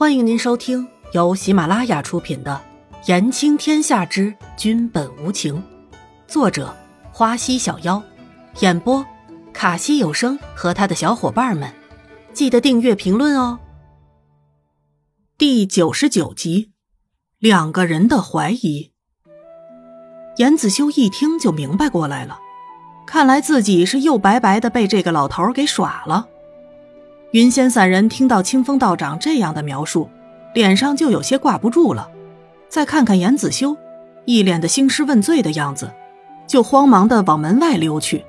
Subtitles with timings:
[0.00, 2.58] 欢迎您收听由喜马拉雅出品的
[3.06, 5.56] 《言情天下之君本无情》，
[6.26, 6.74] 作者
[7.12, 8.02] 花溪小妖，
[8.60, 9.04] 演播
[9.52, 11.70] 卡西有声和他的小伙伴们。
[12.32, 13.60] 记得订阅、评论哦。
[15.36, 16.70] 第九十九集，
[17.38, 18.92] 两个人的怀疑。
[20.38, 22.38] 严子修一听就明白过来了，
[23.06, 26.26] 看来自己是又白白的被这个老头给耍了。
[27.32, 30.10] 云仙散人听到清风道长这样的描述，
[30.52, 32.10] 脸上就有些挂不住了。
[32.68, 33.76] 再看看严子修，
[34.24, 35.92] 一脸的兴师问罪的样子，
[36.48, 38.24] 就慌忙的往门外溜去。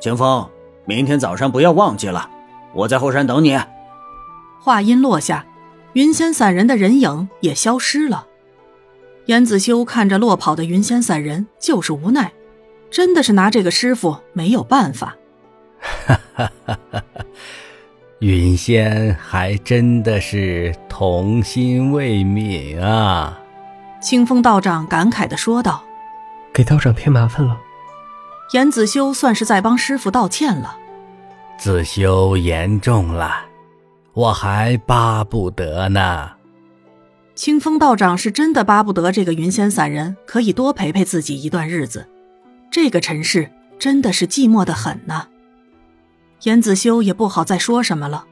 [0.00, 0.48] 清风，
[0.86, 2.30] 明天早上不要忘记了，
[2.72, 3.58] 我在后山等你。
[4.62, 5.44] 话音落下，
[5.92, 8.26] 云仙散人的人影也消失了。
[9.26, 12.32] 严子修看着落跑的云仙散人，就是无奈，
[12.90, 15.16] 真的是拿这个师傅没有办法。
[15.78, 17.04] 哈哈哈哈哈。
[18.22, 23.36] 云仙还真的是童心未泯啊！
[24.00, 25.82] 清风道长感慨的说道
[26.54, 27.58] ：“给道长添麻烦了。”
[28.54, 30.76] 严子修算是在帮师傅道歉了。
[31.58, 33.46] 子修言重了，
[34.12, 36.30] 我还巴不得呢。
[37.34, 42.08] 清风道长是真的巴不得这个云仙散人可以多陪陪自己一段日子，
[42.70, 45.26] 这个尘世真的是寂寞的很呐。
[46.42, 48.26] 严子修也不好再说什么了，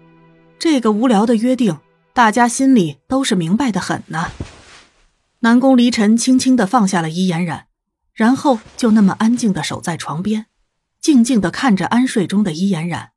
[0.58, 1.78] 这个无聊的约定，
[2.12, 4.32] 大家心里都是明白的很呢。
[5.40, 7.68] 南宫离尘轻轻的放下了伊颜染，
[8.12, 10.46] 然后就那么安静的守在床边，
[11.00, 13.12] 静静的看着安睡中的伊颜染。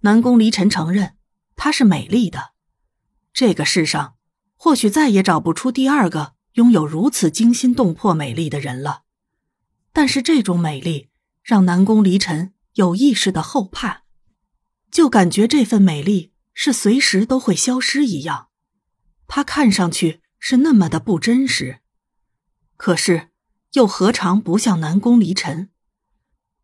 [0.00, 1.12] 南宫离尘承认，
[1.54, 2.50] 她是美丽的，
[3.32, 4.14] 这个世上
[4.56, 9.02] 或许再也找不出第二个拥有如此惊心动魄美丽的人了。
[9.92, 11.08] 但是这种美丽
[11.44, 12.52] 让南宫离尘。
[12.74, 14.04] 有意识的后怕，
[14.90, 18.48] 就感觉这份美丽是随时都会消失一样。
[19.26, 21.80] 它看上去是那么的不真实，
[22.78, 23.28] 可是
[23.72, 25.70] 又何尝不像南宫离尘？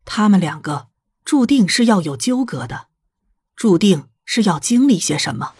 [0.03, 0.87] 他们两个
[1.23, 2.87] 注定是要有纠葛的，
[3.55, 5.53] 注定是要经历些什么。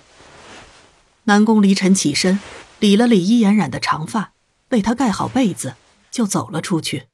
[1.25, 2.39] 南宫离尘起身，
[2.79, 4.33] 理了理伊颜染的长发，
[4.69, 5.75] 为她盖好被子，
[6.09, 7.09] 就走了出去。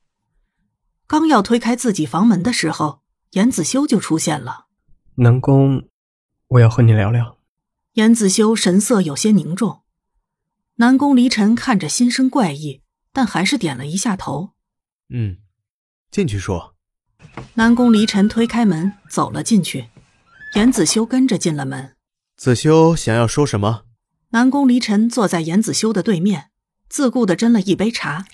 [1.06, 3.05] 刚要推开自己房门的时候。
[3.36, 4.68] 严子修就出现了，
[5.16, 5.90] 南宫，
[6.48, 7.38] 我要和你聊聊。
[7.96, 9.82] 严子修神色有些凝重，
[10.76, 12.82] 南宫离尘看着心生怪异，
[13.12, 14.52] 但还是点了一下头。
[15.10, 15.40] 嗯，
[16.10, 16.76] 进去说。
[17.56, 19.90] 南宫离尘推开门走了进去，
[20.54, 21.98] 严子修跟着进了门。
[22.38, 23.84] 子修想要说什么？
[24.30, 26.52] 南宫离尘坐在严子修的对面，
[26.88, 28.26] 自顾的斟了一杯茶。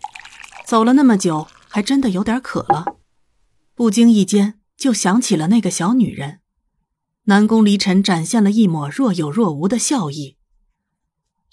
[0.63, 2.97] 走了那么久，还真的有点渴了，
[3.73, 4.60] 不经意间。
[4.81, 6.39] 就想起了那个小女人，
[7.25, 10.37] 南宫离尘展现了一抹若有若无的笑意。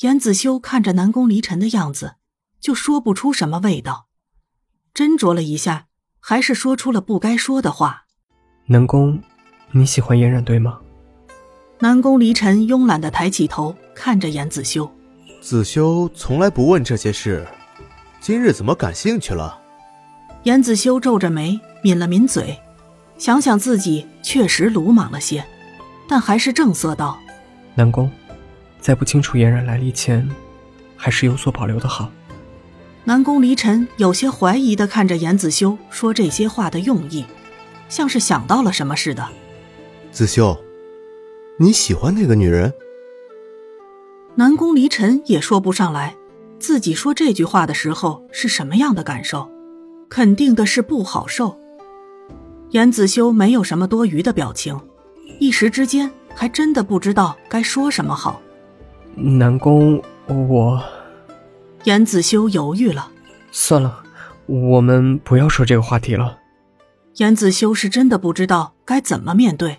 [0.00, 2.14] 严子修看着南宫离尘的样子，
[2.58, 4.06] 就说不出什么味道。
[4.94, 5.88] 斟酌了一下，
[6.20, 8.06] 还是说出了不该说的话。
[8.64, 9.22] 南宫，
[9.72, 10.80] 你喜欢嫣然对吗？
[11.80, 14.90] 南宫离尘慵懒的抬起头，看着严子修。
[15.42, 17.46] 子修从来不问这些事，
[18.22, 19.60] 今日怎么感兴趣了？
[20.44, 22.58] 严子修皱着眉，抿了抿嘴。
[23.18, 25.44] 想想自己确实鲁莽了些，
[26.08, 27.18] 但还是正色道
[27.74, 28.10] ：“南宫，
[28.80, 30.26] 在不清楚嫣然来历前，
[30.96, 32.10] 还是有所保留的好。”
[33.04, 37.24] 南宫离尘有些怀疑的看着严子修说这些话的用意，
[37.88, 39.26] 像是想到了什么似的。
[40.12, 40.56] 子修，
[41.58, 42.72] 你喜欢那个女人？
[44.36, 46.14] 南宫离尘也说不上来，
[46.60, 49.50] 自己说这句话的时候是什么样的感受，
[50.08, 51.58] 肯定的是不好受。
[52.70, 54.78] 严子修没有什么多余的表情，
[55.40, 58.40] 一时之间还真的不知道该说什么好。
[59.14, 60.82] 南宫，我……
[61.84, 63.10] 严子修犹豫了。
[63.50, 64.02] 算了，
[64.46, 66.38] 我们不要说这个话题了。
[67.16, 69.78] 严子修是真的不知道该怎么面对，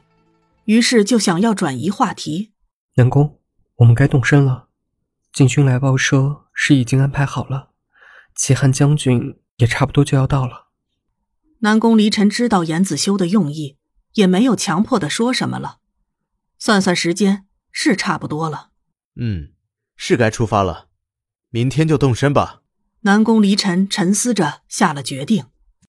[0.66, 2.52] 于是就想要转移话题。
[2.96, 3.38] 南宫，
[3.76, 4.66] 我们该动身了。
[5.32, 7.70] 禁军来报说是已经安排好了，
[8.36, 10.69] 齐汉将军也差不多就要到了。
[11.60, 13.78] 南宫离尘知道严子修的用意，
[14.14, 15.80] 也没有强迫的说什么了。
[16.58, 18.70] 算算时间，是差不多了。
[19.16, 19.54] 嗯，
[19.96, 20.88] 是该出发了，
[21.50, 22.62] 明天就动身吧。
[23.02, 25.46] 南宫离尘沉思着，下了决定。